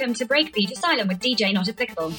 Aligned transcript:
Welcome 0.00 0.14
to 0.14 0.24
Breakbeat 0.24 0.72
Asylum 0.72 1.08
with 1.08 1.18
DJ 1.18 1.52
Not 1.52 1.68
Applicable. 1.68 2.14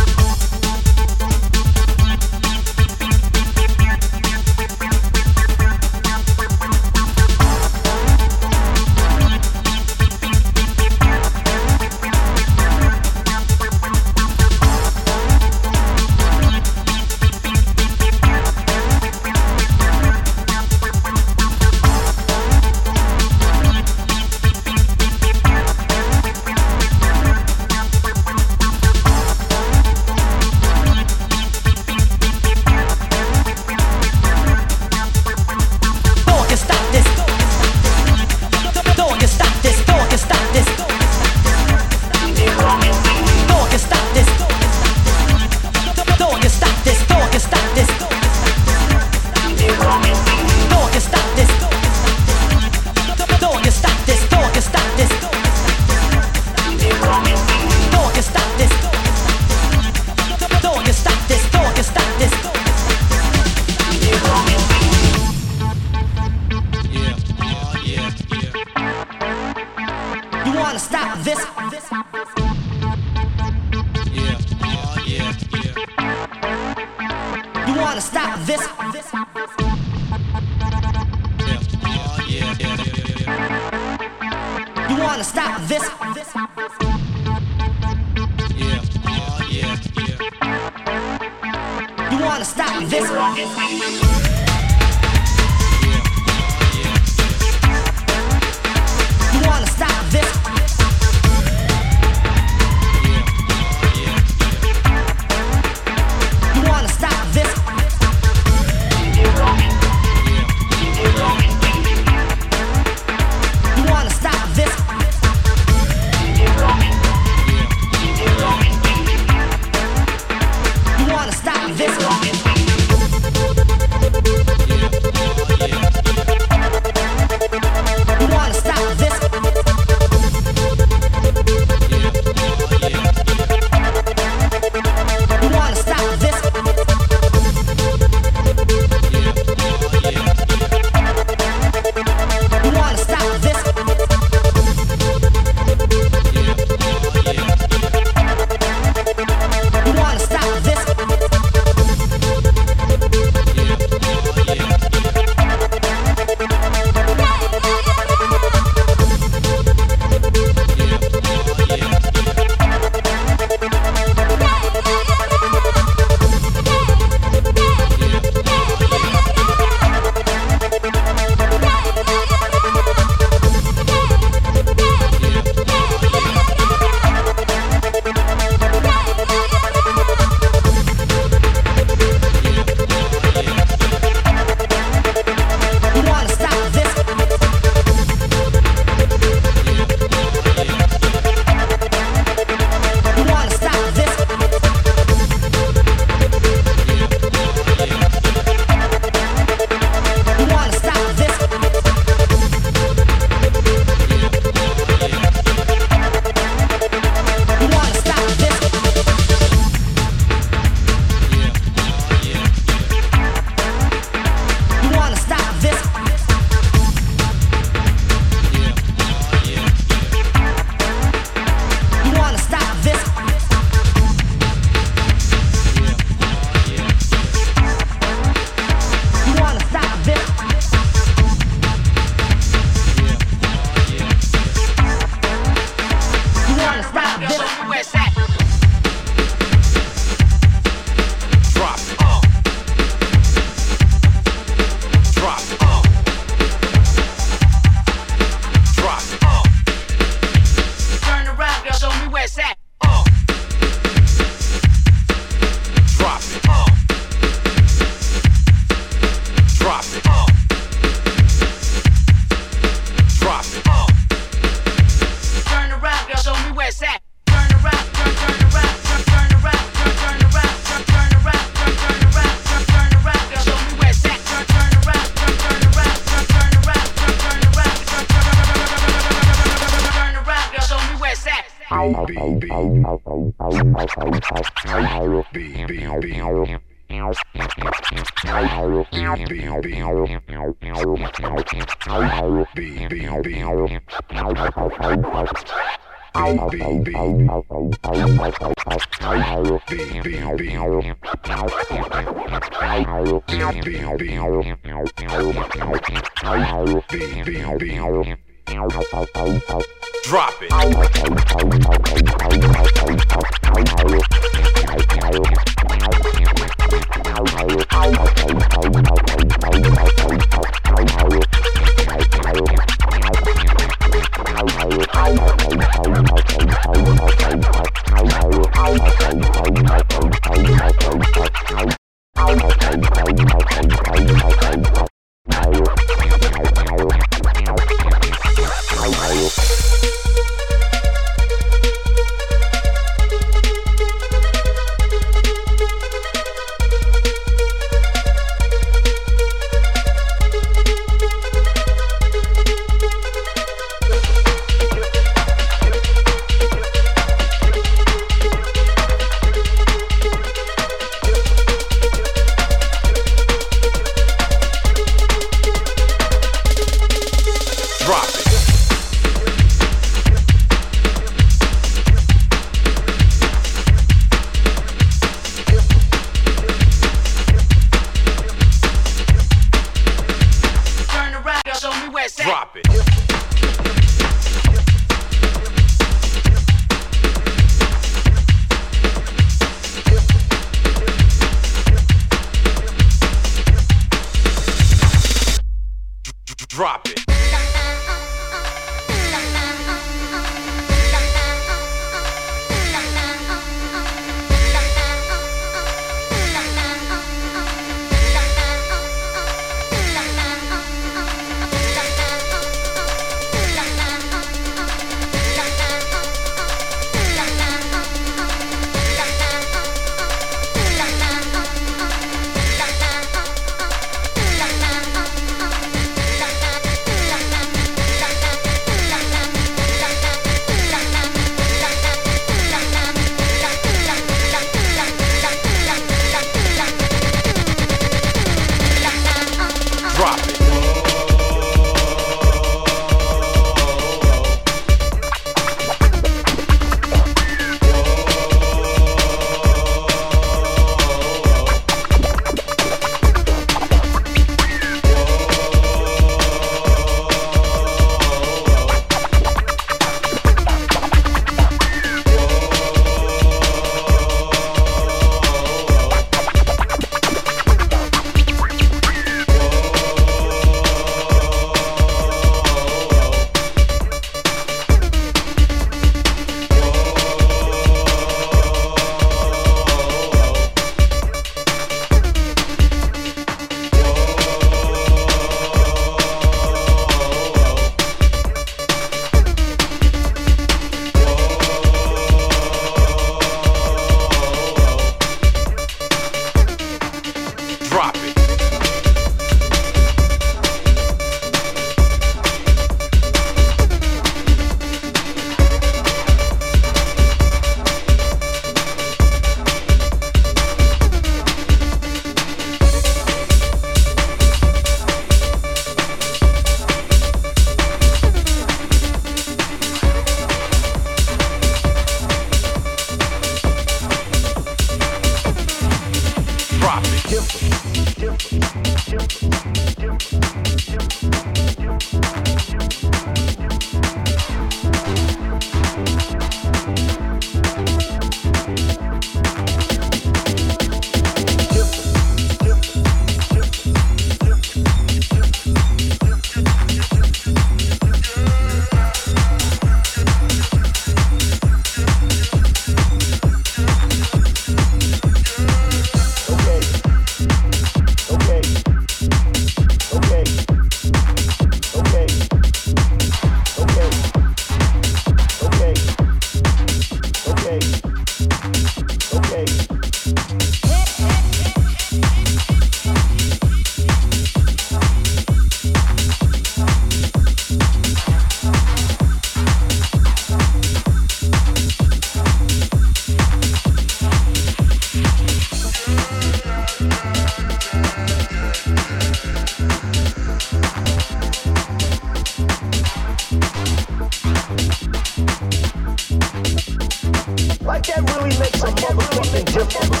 Like 597.80 597.96
that 597.96 598.14
really 598.14 598.38
makes 598.38 598.62
a 598.62 598.66
motherfucking 598.66 599.46
difference. 599.54 600.00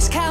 cash 0.00 0.08
cow. 0.08 0.29